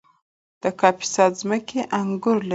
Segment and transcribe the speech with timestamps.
[0.61, 2.49] د کاپیسا ځمکې انګور لري